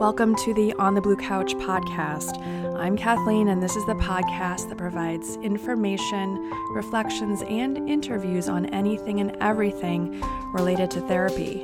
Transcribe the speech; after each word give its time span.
Welcome 0.00 0.34
to 0.36 0.54
the 0.54 0.72
On 0.78 0.94
the 0.94 1.02
Blue 1.02 1.14
Couch 1.14 1.52
podcast. 1.56 2.42
I'm 2.78 2.96
Kathleen, 2.96 3.48
and 3.48 3.62
this 3.62 3.76
is 3.76 3.84
the 3.84 3.96
podcast 3.96 4.70
that 4.70 4.78
provides 4.78 5.36
information, 5.42 6.50
reflections, 6.70 7.42
and 7.42 7.76
interviews 7.86 8.48
on 8.48 8.64
anything 8.70 9.20
and 9.20 9.36
everything 9.42 10.18
related 10.54 10.90
to 10.92 11.02
therapy. 11.02 11.60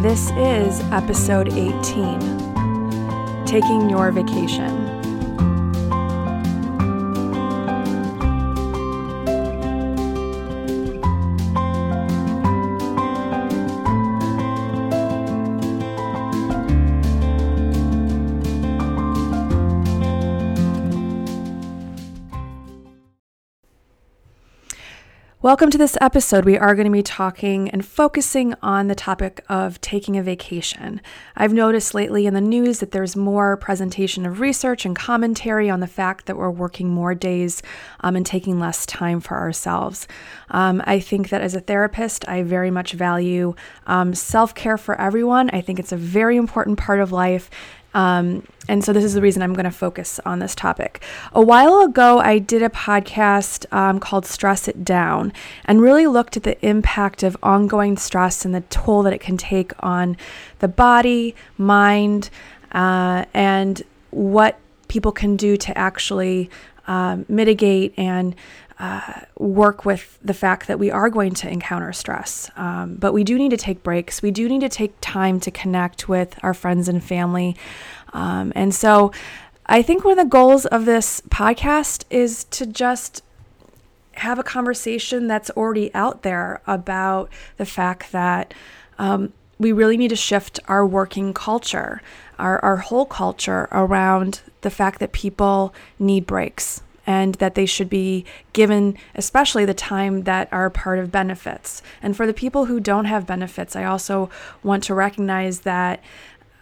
This 0.00 0.30
is 0.36 0.80
episode 0.92 1.48
18 1.48 3.44
Taking 3.46 3.90
Your 3.90 4.12
Vacation. 4.12 5.01
Welcome 25.42 25.70
to 25.70 25.78
this 25.78 25.98
episode. 26.00 26.44
We 26.44 26.56
are 26.56 26.76
going 26.76 26.86
to 26.86 26.92
be 26.92 27.02
talking 27.02 27.68
and 27.70 27.84
focusing 27.84 28.54
on 28.62 28.86
the 28.86 28.94
topic 28.94 29.44
of 29.48 29.80
taking 29.80 30.16
a 30.16 30.22
vacation. 30.22 31.00
I've 31.34 31.52
noticed 31.52 31.94
lately 31.94 32.26
in 32.26 32.34
the 32.34 32.40
news 32.40 32.78
that 32.78 32.92
there's 32.92 33.16
more 33.16 33.56
presentation 33.56 34.24
of 34.24 34.38
research 34.38 34.84
and 34.86 34.94
commentary 34.94 35.68
on 35.68 35.80
the 35.80 35.88
fact 35.88 36.26
that 36.26 36.36
we're 36.36 36.48
working 36.48 36.90
more 36.90 37.16
days 37.16 37.60
um, 38.02 38.14
and 38.14 38.24
taking 38.24 38.60
less 38.60 38.86
time 38.86 39.18
for 39.18 39.36
ourselves. 39.36 40.06
Um, 40.50 40.80
I 40.86 41.00
think 41.00 41.30
that 41.30 41.42
as 41.42 41.56
a 41.56 41.60
therapist, 41.60 42.28
I 42.28 42.44
very 42.44 42.70
much 42.70 42.92
value 42.92 43.56
um, 43.88 44.14
self 44.14 44.54
care 44.54 44.78
for 44.78 44.94
everyone. 45.00 45.50
I 45.50 45.60
think 45.60 45.80
it's 45.80 45.90
a 45.90 45.96
very 45.96 46.36
important 46.36 46.78
part 46.78 47.00
of 47.00 47.10
life. 47.10 47.50
Um, 47.94 48.46
and 48.68 48.84
so 48.84 48.92
this 48.92 49.04
is 49.04 49.14
the 49.14 49.20
reason 49.20 49.42
I'm 49.42 49.54
going 49.54 49.64
to 49.64 49.70
focus 49.70 50.20
on 50.24 50.38
this 50.38 50.54
topic. 50.54 51.02
A 51.32 51.42
while 51.42 51.80
ago, 51.80 52.18
I 52.18 52.38
did 52.38 52.62
a 52.62 52.68
podcast 52.68 53.70
um, 53.72 54.00
called 54.00 54.24
Stress 54.24 54.68
It 54.68 54.84
Down 54.84 55.32
and 55.64 55.80
really 55.80 56.06
looked 56.06 56.36
at 56.36 56.44
the 56.44 56.64
impact 56.64 57.22
of 57.22 57.36
ongoing 57.42 57.96
stress 57.96 58.44
and 58.44 58.54
the 58.54 58.62
toll 58.62 59.02
that 59.02 59.12
it 59.12 59.20
can 59.20 59.36
take 59.36 59.72
on 59.80 60.16
the 60.60 60.68
body, 60.68 61.34
mind, 61.58 62.30
uh, 62.72 63.24
and 63.34 63.82
what 64.10 64.58
people 64.88 65.12
can 65.12 65.36
do 65.36 65.56
to 65.56 65.76
actually 65.76 66.50
uh, 66.86 67.18
mitigate 67.28 67.94
and 67.96 68.34
uh, 68.82 69.20
work 69.38 69.84
with 69.84 70.18
the 70.24 70.34
fact 70.34 70.66
that 70.66 70.76
we 70.76 70.90
are 70.90 71.08
going 71.08 71.32
to 71.32 71.48
encounter 71.48 71.92
stress. 71.92 72.50
Um, 72.56 72.96
but 72.96 73.12
we 73.12 73.22
do 73.22 73.38
need 73.38 73.52
to 73.52 73.56
take 73.56 73.84
breaks. 73.84 74.20
We 74.20 74.32
do 74.32 74.48
need 74.48 74.60
to 74.62 74.68
take 74.68 74.92
time 75.00 75.38
to 75.40 75.52
connect 75.52 76.08
with 76.08 76.36
our 76.42 76.52
friends 76.52 76.88
and 76.88 77.02
family. 77.02 77.56
Um, 78.12 78.52
and 78.56 78.74
so 78.74 79.12
I 79.66 79.82
think 79.82 80.04
one 80.04 80.18
of 80.18 80.24
the 80.24 80.28
goals 80.28 80.66
of 80.66 80.84
this 80.84 81.20
podcast 81.28 82.06
is 82.10 82.42
to 82.50 82.66
just 82.66 83.22
have 84.14 84.40
a 84.40 84.42
conversation 84.42 85.28
that's 85.28 85.48
already 85.50 85.94
out 85.94 86.22
there 86.22 86.60
about 86.66 87.30
the 87.58 87.64
fact 87.64 88.10
that 88.10 88.52
um, 88.98 89.32
we 89.60 89.70
really 89.70 89.96
need 89.96 90.08
to 90.08 90.16
shift 90.16 90.58
our 90.66 90.84
working 90.84 91.32
culture, 91.32 92.02
our, 92.36 92.58
our 92.64 92.78
whole 92.78 93.06
culture 93.06 93.68
around 93.70 94.40
the 94.62 94.70
fact 94.70 94.98
that 94.98 95.12
people 95.12 95.72
need 96.00 96.26
breaks 96.26 96.82
and 97.06 97.34
that 97.36 97.54
they 97.54 97.66
should 97.66 97.88
be 97.90 98.24
given, 98.52 98.96
especially 99.14 99.64
the 99.64 99.74
time 99.74 100.22
that 100.22 100.48
are 100.52 100.70
part 100.70 100.98
of 100.98 101.10
benefits. 101.10 101.82
And 102.02 102.16
for 102.16 102.26
the 102.26 102.34
people 102.34 102.66
who 102.66 102.80
don't 102.80 103.06
have 103.06 103.26
benefits, 103.26 103.74
I 103.74 103.84
also 103.84 104.30
want 104.62 104.84
to 104.84 104.94
recognize 104.94 105.60
that. 105.60 106.00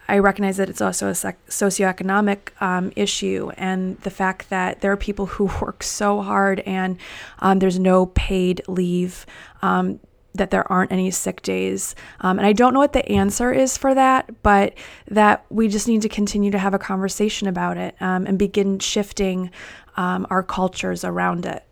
I 0.08 0.18
recognize 0.18 0.56
that 0.56 0.68
it's 0.68 0.80
also 0.80 1.08
a 1.08 1.12
socioeconomic 1.12 2.60
um, 2.60 2.92
issue, 2.96 3.52
and 3.56 3.96
the 4.00 4.10
fact 4.10 4.50
that 4.50 4.80
there 4.80 4.90
are 4.90 4.96
people 4.96 5.26
who 5.26 5.44
work 5.62 5.84
so 5.84 6.20
hard 6.20 6.60
and 6.60 6.98
um, 7.38 7.60
there's 7.60 7.78
no 7.78 8.06
paid 8.06 8.60
leave. 8.66 9.24
Um, 9.62 10.00
that 10.34 10.50
there 10.50 10.70
aren't 10.70 10.92
any 10.92 11.10
sick 11.10 11.42
days. 11.42 11.94
Um, 12.20 12.38
and 12.38 12.46
I 12.46 12.52
don't 12.52 12.72
know 12.72 12.80
what 12.80 12.92
the 12.92 13.08
answer 13.10 13.52
is 13.52 13.76
for 13.76 13.94
that, 13.94 14.42
but 14.42 14.74
that 15.08 15.44
we 15.50 15.68
just 15.68 15.88
need 15.88 16.02
to 16.02 16.08
continue 16.08 16.50
to 16.50 16.58
have 16.58 16.74
a 16.74 16.78
conversation 16.78 17.48
about 17.48 17.76
it 17.76 17.96
um, 18.00 18.26
and 18.26 18.38
begin 18.38 18.78
shifting 18.78 19.50
um, 19.96 20.26
our 20.30 20.42
cultures 20.42 21.04
around 21.04 21.46
it. 21.46 21.64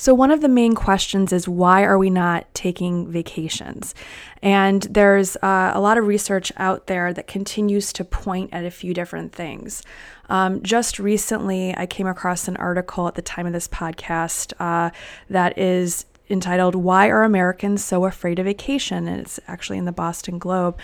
So, 0.00 0.14
one 0.14 0.30
of 0.30 0.42
the 0.42 0.48
main 0.48 0.76
questions 0.76 1.32
is 1.32 1.48
why 1.48 1.82
are 1.82 1.98
we 1.98 2.08
not 2.08 2.46
taking 2.54 3.10
vacations? 3.10 3.96
And 4.40 4.82
there's 4.82 5.34
uh, 5.38 5.72
a 5.74 5.80
lot 5.80 5.98
of 5.98 6.06
research 6.06 6.52
out 6.56 6.86
there 6.86 7.12
that 7.12 7.26
continues 7.26 7.92
to 7.94 8.04
point 8.04 8.50
at 8.52 8.64
a 8.64 8.70
few 8.70 8.94
different 8.94 9.32
things. 9.32 9.82
Um, 10.28 10.62
just 10.62 11.00
recently, 11.00 11.74
I 11.76 11.86
came 11.86 12.06
across 12.06 12.46
an 12.46 12.56
article 12.58 13.08
at 13.08 13.16
the 13.16 13.22
time 13.22 13.44
of 13.44 13.52
this 13.52 13.66
podcast 13.66 14.52
uh, 14.60 14.90
that 15.30 15.58
is 15.58 16.04
entitled 16.30 16.74
Why 16.74 17.08
Are 17.08 17.22
Americans 17.22 17.84
So 17.84 18.04
Afraid 18.04 18.38
of 18.38 18.44
Vacation? 18.44 19.08
And 19.08 19.20
it's 19.20 19.40
actually 19.48 19.78
in 19.78 19.84
the 19.84 19.92
Boston 19.92 20.38
Globe. 20.38 20.78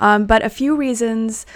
Um, 0.00 0.26
but 0.26 0.44
a 0.44 0.48
few 0.48 0.76
reasons 0.76 1.46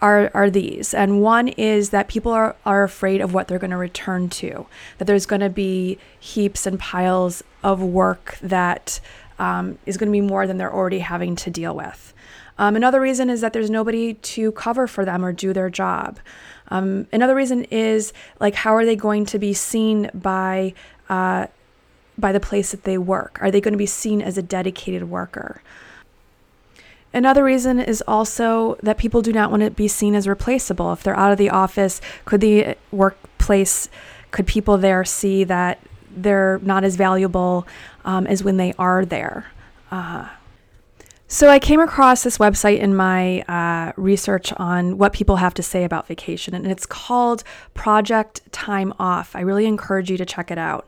are, 0.00 0.30
are 0.34 0.50
these. 0.50 0.94
And 0.94 1.22
one 1.22 1.48
is 1.48 1.90
that 1.90 2.08
people 2.08 2.32
are, 2.32 2.56
are 2.64 2.84
afraid 2.84 3.20
of 3.20 3.34
what 3.34 3.48
they're 3.48 3.58
going 3.58 3.70
to 3.70 3.76
return 3.76 4.28
to, 4.30 4.66
that 4.98 5.06
there's 5.06 5.26
going 5.26 5.40
to 5.40 5.50
be 5.50 5.98
heaps 6.18 6.66
and 6.66 6.78
piles 6.78 7.42
of 7.62 7.82
work 7.82 8.38
that 8.42 9.00
um, 9.38 9.78
is 9.86 9.96
going 9.96 10.08
to 10.08 10.12
be 10.12 10.20
more 10.20 10.46
than 10.46 10.56
they're 10.56 10.72
already 10.72 11.00
having 11.00 11.36
to 11.36 11.50
deal 11.50 11.74
with. 11.74 12.14
Um, 12.58 12.74
another 12.74 13.00
reason 13.00 13.28
is 13.28 13.42
that 13.42 13.52
there's 13.52 13.68
nobody 13.68 14.14
to 14.14 14.52
cover 14.52 14.86
for 14.86 15.04
them 15.04 15.24
or 15.24 15.32
do 15.32 15.52
their 15.52 15.68
job. 15.68 16.18
Um, 16.68 17.06
another 17.12 17.34
reason 17.34 17.64
is 17.64 18.12
like, 18.40 18.54
how 18.54 18.74
are 18.74 18.84
they 18.84 18.96
going 18.96 19.26
to 19.26 19.38
be 19.38 19.52
seen 19.52 20.10
by 20.14 20.74
uh, 21.08 21.46
by 22.18 22.32
the 22.32 22.40
place 22.40 22.70
that 22.70 22.84
they 22.84 22.98
work? 22.98 23.38
Are 23.40 23.50
they 23.50 23.60
going 23.60 23.72
to 23.72 23.78
be 23.78 23.86
seen 23.86 24.22
as 24.22 24.38
a 24.38 24.42
dedicated 24.42 25.08
worker? 25.08 25.62
Another 27.12 27.44
reason 27.44 27.80
is 27.80 28.02
also 28.06 28.76
that 28.82 28.98
people 28.98 29.22
do 29.22 29.32
not 29.32 29.50
want 29.50 29.62
to 29.62 29.70
be 29.70 29.88
seen 29.88 30.14
as 30.14 30.28
replaceable. 30.28 30.92
If 30.92 31.02
they're 31.02 31.16
out 31.16 31.32
of 31.32 31.38
the 31.38 31.50
office, 31.50 32.00
could 32.24 32.40
the 32.40 32.76
workplace, 32.90 33.88
could 34.32 34.46
people 34.46 34.76
there 34.76 35.04
see 35.04 35.44
that 35.44 35.80
they're 36.10 36.58
not 36.62 36.84
as 36.84 36.96
valuable 36.96 37.66
um, 38.04 38.26
as 38.26 38.44
when 38.44 38.58
they 38.58 38.74
are 38.78 39.04
there? 39.04 39.46
Uh, 39.90 40.28
so 41.28 41.48
I 41.48 41.58
came 41.58 41.80
across 41.80 42.22
this 42.22 42.38
website 42.38 42.78
in 42.78 42.94
my 42.94 43.40
uh, 43.42 43.92
research 43.96 44.52
on 44.58 44.96
what 44.96 45.12
people 45.12 45.36
have 45.36 45.54
to 45.54 45.62
say 45.62 45.82
about 45.82 46.06
vacation, 46.06 46.54
and 46.54 46.66
it's 46.66 46.86
called 46.86 47.42
Project 47.74 48.40
Time 48.52 48.92
Off. 49.00 49.34
I 49.34 49.40
really 49.40 49.66
encourage 49.66 50.08
you 50.08 50.16
to 50.18 50.24
check 50.24 50.52
it 50.52 50.58
out. 50.58 50.86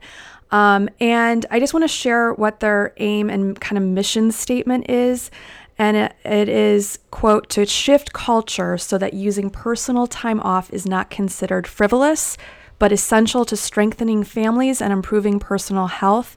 Um, 0.50 0.88
and 1.00 1.44
I 1.50 1.60
just 1.60 1.74
want 1.74 1.84
to 1.84 1.88
share 1.88 2.32
what 2.32 2.60
their 2.60 2.94
aim 2.96 3.28
and 3.28 3.60
kind 3.60 3.78
of 3.78 3.84
mission 3.84 4.32
statement 4.32 4.88
is. 4.88 5.30
And 5.78 5.96
it, 5.96 6.14
it 6.24 6.48
is, 6.48 6.98
quote, 7.10 7.48
to 7.50 7.64
shift 7.66 8.12
culture 8.12 8.78
so 8.78 8.98
that 8.98 9.14
using 9.14 9.50
personal 9.50 10.06
time 10.06 10.40
off 10.40 10.72
is 10.72 10.86
not 10.86 11.10
considered 11.10 11.66
frivolous, 11.66 12.36
but 12.78 12.92
essential 12.92 13.44
to 13.44 13.56
strengthening 13.56 14.24
families 14.24 14.80
and 14.80 14.92
improving 14.92 15.38
personal 15.38 15.86
health, 15.86 16.36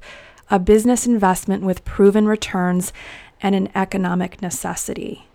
a 0.49 0.59
business 0.59 1.07
investment 1.07 1.63
with 1.63 1.85
proven 1.85 2.27
returns, 2.27 2.93
and 3.41 3.55
an 3.55 3.69
economic 3.73 4.41
necessity. 4.41 5.27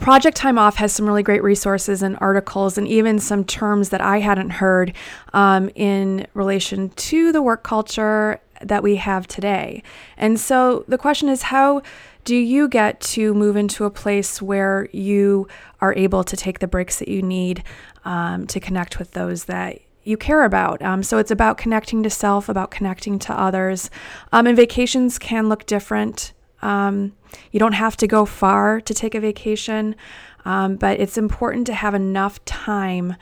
Project 0.00 0.34
Time 0.34 0.58
Off 0.58 0.76
has 0.76 0.94
some 0.94 1.06
really 1.06 1.22
great 1.22 1.42
resources 1.42 2.02
and 2.02 2.16
articles, 2.22 2.78
and 2.78 2.88
even 2.88 3.18
some 3.18 3.44
terms 3.44 3.90
that 3.90 4.00
I 4.00 4.20
hadn't 4.20 4.48
heard 4.50 4.94
um, 5.34 5.70
in 5.74 6.26
relation 6.32 6.88
to 6.88 7.32
the 7.32 7.42
work 7.42 7.62
culture 7.62 8.40
that 8.62 8.82
we 8.82 8.96
have 8.96 9.28
today. 9.28 9.82
And 10.16 10.40
so 10.40 10.84
the 10.88 10.96
question 10.96 11.28
is 11.28 11.42
how 11.42 11.82
do 12.24 12.34
you 12.34 12.66
get 12.66 13.00
to 13.00 13.34
move 13.34 13.56
into 13.56 13.84
a 13.84 13.90
place 13.90 14.40
where 14.40 14.88
you 14.92 15.46
are 15.82 15.94
able 15.94 16.24
to 16.24 16.36
take 16.36 16.60
the 16.60 16.66
breaks 16.66 16.98
that 16.98 17.08
you 17.08 17.20
need 17.20 17.62
um, 18.06 18.46
to 18.46 18.58
connect 18.58 18.98
with 18.98 19.12
those 19.12 19.44
that 19.44 19.80
you 20.04 20.16
care 20.16 20.44
about. 20.44 20.80
Um, 20.80 21.02
so 21.02 21.18
it's 21.18 21.30
about 21.30 21.58
connecting 21.58 22.02
to 22.02 22.10
self, 22.10 22.48
about 22.48 22.70
connecting 22.70 23.18
to 23.20 23.38
others. 23.38 23.90
Um, 24.32 24.46
and 24.46 24.56
vacations 24.56 25.18
can 25.18 25.48
look 25.50 25.66
different 25.66 26.32
um, 26.62 27.12
you 27.52 27.60
don't 27.60 27.72
have 27.72 27.96
to 27.98 28.06
go 28.06 28.24
far 28.24 28.80
to 28.80 28.94
take 28.94 29.14
a 29.14 29.20
vacation, 29.20 29.96
um, 30.44 30.76
but 30.76 31.00
it's 31.00 31.18
important 31.18 31.66
to 31.66 31.74
have 31.74 31.94
enough 31.94 32.44
time 32.44 33.16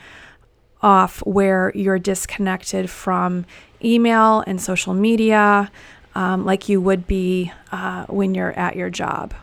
off 0.81 1.19
where 1.25 1.71
you're 1.75 1.99
disconnected 1.99 2.89
from 2.89 3.45
email 3.83 4.43
and 4.47 4.61
social 4.61 4.93
media 4.93 5.71
um, 6.15 6.45
like 6.45 6.67
you 6.69 6.81
would 6.81 7.07
be 7.07 7.51
uh, 7.71 8.05
when 8.05 8.33
you're 8.33 8.57
at 8.57 8.75
your 8.75 8.89
job. 8.89 9.33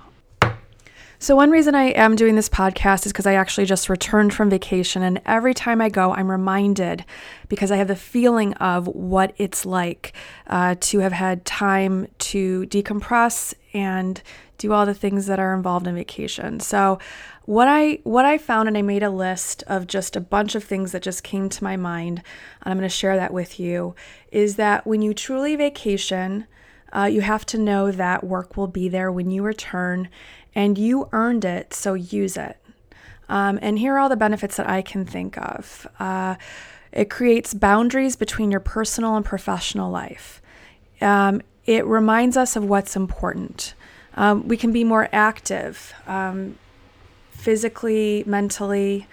So, 1.18 1.34
one 1.34 1.50
reason 1.50 1.74
I 1.74 1.84
am 1.84 2.14
doing 2.14 2.36
this 2.36 2.50
podcast 2.50 3.06
is 3.06 3.12
because 3.12 3.26
I 3.26 3.34
actually 3.34 3.64
just 3.64 3.88
returned 3.88 4.34
from 4.34 4.50
vacation. 4.50 5.02
And 5.02 5.20
every 5.24 5.54
time 5.54 5.80
I 5.80 5.88
go, 5.88 6.12
I'm 6.12 6.30
reminded 6.30 7.06
because 7.48 7.72
I 7.72 7.76
have 7.76 7.88
the 7.88 7.96
feeling 7.96 8.52
of 8.54 8.86
what 8.86 9.32
it's 9.38 9.64
like 9.64 10.12
uh, 10.46 10.74
to 10.80 10.98
have 10.98 11.12
had 11.12 11.46
time 11.46 12.08
to 12.18 12.66
decompress 12.66 13.54
and 13.72 14.22
do 14.58 14.72
all 14.72 14.84
the 14.84 14.94
things 14.94 15.26
that 15.26 15.38
are 15.38 15.54
involved 15.54 15.86
in 15.86 15.94
vacation. 15.94 16.60
So, 16.60 16.98
what 17.46 17.66
I 17.68 18.00
what 18.04 18.26
I 18.26 18.36
found 18.36 18.68
and 18.68 18.76
I 18.76 18.82
made 18.82 19.02
a 19.02 19.10
list 19.10 19.62
of 19.68 19.86
just 19.86 20.16
a 20.16 20.20
bunch 20.20 20.54
of 20.54 20.64
things 20.64 20.92
that 20.92 21.02
just 21.02 21.22
came 21.22 21.48
to 21.48 21.64
my 21.64 21.76
mind 21.76 22.22
and 22.62 22.72
I'm 22.72 22.76
going 22.76 22.88
to 22.88 22.94
share 22.94 23.16
that 23.16 23.32
with 23.32 23.58
you 23.58 23.94
is 24.32 24.56
that 24.56 24.86
when 24.86 25.00
you 25.00 25.14
truly 25.14 25.54
vacation 25.54 26.46
uh, 26.92 27.04
you 27.04 27.20
have 27.20 27.46
to 27.46 27.58
know 27.58 27.90
that 27.92 28.24
work 28.24 28.56
will 28.56 28.66
be 28.66 28.88
there 28.88 29.12
when 29.12 29.30
you 29.30 29.42
return 29.42 30.08
and 30.56 30.78
you 30.78 31.08
earned 31.12 31.44
it, 31.44 31.74
so 31.74 31.92
use 31.92 32.36
it. 32.38 32.56
Um, 33.28 33.58
and 33.60 33.78
here 33.78 33.94
are 33.94 33.98
all 33.98 34.08
the 34.08 34.16
benefits 34.16 34.56
that 34.56 34.68
I 34.68 34.80
can 34.80 35.04
think 35.04 35.36
of. 35.36 35.86
Uh, 36.00 36.36
it 36.92 37.10
creates 37.10 37.52
boundaries 37.52 38.16
between 38.16 38.50
your 38.50 38.60
personal 38.60 39.16
and 39.16 39.24
professional 39.24 39.90
life. 39.90 40.40
Um, 41.02 41.42
it 41.66 41.84
reminds 41.84 42.38
us 42.38 42.56
of 42.56 42.64
what's 42.64 42.96
important. 42.96 43.74
Um, 44.14 44.48
we 44.48 44.56
can 44.56 44.72
be 44.72 44.82
more 44.82 45.10
active 45.12 45.92
um, 46.06 46.56
physically, 47.32 48.24
mentally. 48.26 49.06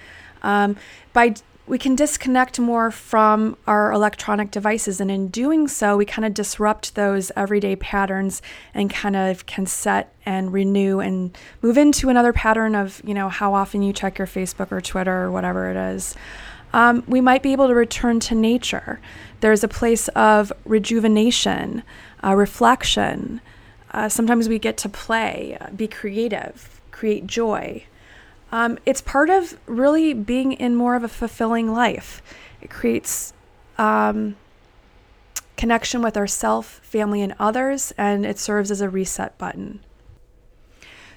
Um, 0.43 0.77
by 1.11 1.35
we 1.65 1.77
can 1.77 1.95
disconnect 1.95 2.59
more 2.59 2.91
from 2.91 3.55
our 3.65 3.91
electronic 3.91 4.51
devices. 4.51 4.99
And 4.99 5.09
in 5.09 5.29
doing 5.29 5.67
so, 5.67 5.95
we 5.95 6.05
kind 6.05 6.25
of 6.25 6.33
disrupt 6.33 6.95
those 6.95 7.31
everyday 7.35 7.75
patterns 7.75 8.41
and 8.73 8.89
kind 8.89 9.15
of 9.15 9.45
can 9.45 9.65
set 9.65 10.13
and 10.25 10.51
renew 10.51 10.99
and 10.99 11.37
move 11.61 11.77
into 11.77 12.09
another 12.09 12.33
pattern 12.33 12.75
of, 12.75 13.01
you 13.05 13.13
know, 13.13 13.29
how 13.29 13.53
often 13.53 13.81
you 13.81 13.93
check 13.93 14.17
your 14.17 14.27
Facebook 14.27 14.71
or 14.71 14.81
Twitter 14.81 15.23
or 15.23 15.31
whatever 15.31 15.69
it 15.69 15.77
is. 15.77 16.15
Um, 16.73 17.03
we 17.07 17.21
might 17.21 17.43
be 17.43 17.53
able 17.53 17.67
to 17.67 17.75
return 17.75 18.19
to 18.21 18.35
nature. 18.35 18.99
There's 19.39 19.63
a 19.63 19.67
place 19.67 20.07
of 20.09 20.51
rejuvenation, 20.65 21.83
uh, 22.23 22.35
reflection. 22.35 23.41
Uh, 23.91 24.09
sometimes 24.09 24.49
we 24.49 24.59
get 24.59 24.75
to 24.77 24.89
play, 24.89 25.57
be 25.75 25.87
creative, 25.87 26.81
create 26.91 27.27
joy. 27.27 27.85
Um, 28.53 28.77
it's 28.85 29.01
part 29.01 29.31
of 29.31 29.57
really 29.65 30.13
being 30.13 30.51
in 30.51 30.75
more 30.75 30.93
of 30.93 31.03
a 31.03 31.07
fulfilling 31.07 31.73
life. 31.73 32.21
It 32.61 32.69
creates 32.69 33.33
um, 33.79 34.35
connection 35.57 36.03
with 36.03 36.15
ourself, 36.15 36.79
family, 36.83 37.23
and 37.23 37.33
others, 37.39 37.93
and 37.97 38.27
it 38.27 38.37
serves 38.37 38.69
as 38.69 38.79
a 38.79 38.89
reset 38.89 39.35
button. 39.39 39.79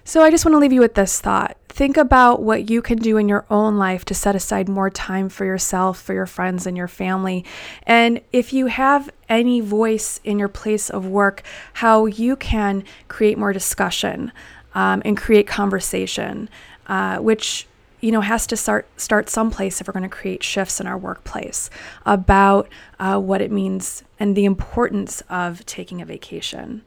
So 0.02 0.22
I 0.22 0.30
just 0.30 0.46
want 0.46 0.54
to 0.54 0.58
leave 0.58 0.72
you 0.72 0.80
with 0.80 0.94
this 0.94 1.20
thought. 1.20 1.58
Think 1.68 1.98
about 1.98 2.40
what 2.40 2.70
you 2.70 2.80
can 2.80 2.96
do 2.96 3.18
in 3.18 3.28
your 3.28 3.44
own 3.50 3.76
life 3.76 4.06
to 4.06 4.14
set 4.14 4.34
aside 4.34 4.66
more 4.66 4.88
time 4.88 5.28
for 5.28 5.44
yourself, 5.44 6.00
for 6.00 6.14
your 6.14 6.24
friends, 6.24 6.66
and 6.66 6.74
your 6.74 6.88
family. 6.88 7.44
And 7.82 8.22
if 8.32 8.54
you 8.54 8.68
have 8.68 9.10
any 9.28 9.60
voice 9.60 10.20
in 10.24 10.38
your 10.38 10.48
place 10.48 10.88
of 10.88 11.06
work, 11.06 11.42
how 11.74 12.06
you 12.06 12.34
can 12.34 12.82
create 13.08 13.36
more 13.36 13.52
discussion 13.52 14.32
um, 14.74 15.02
and 15.04 15.18
create 15.18 15.46
conversation 15.46 16.48
uh, 16.86 17.18
which 17.18 17.66
you 18.00 18.12
know 18.12 18.20
has 18.20 18.46
to 18.46 18.56
start 18.56 18.86
start 18.96 19.28
someplace 19.28 19.80
if 19.80 19.88
we're 19.88 19.92
going 19.92 20.02
to 20.02 20.08
create 20.08 20.42
shifts 20.42 20.80
in 20.80 20.86
our 20.86 20.98
workplace 20.98 21.70
about 22.04 22.68
uh, 23.00 23.18
what 23.18 23.40
it 23.40 23.50
means 23.50 24.02
and 24.18 24.36
the 24.36 24.44
importance 24.44 25.22
of 25.28 25.64
taking 25.66 26.00
a 26.00 26.04
vacation. 26.04 26.82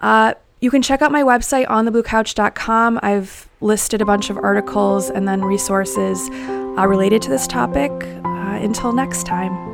Uh, 0.00 0.34
you 0.60 0.70
can 0.70 0.82
check 0.82 1.02
out 1.02 1.10
my 1.10 1.22
website 1.22 1.68
on 1.68 1.86
thebluecouch.com. 1.86 3.00
I've 3.02 3.48
listed 3.60 4.00
a 4.00 4.04
bunch 4.04 4.30
of 4.30 4.36
articles 4.36 5.10
and 5.10 5.26
then 5.26 5.42
resources 5.42 6.28
uh, 6.30 6.86
related 6.86 7.20
to 7.22 7.30
this 7.30 7.48
topic. 7.48 7.90
Uh, 8.24 8.58
until 8.62 8.92
next 8.92 9.24
time. 9.24 9.71